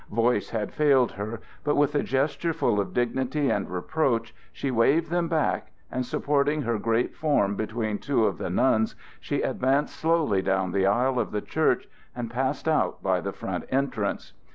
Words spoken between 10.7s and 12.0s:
the aisle of the church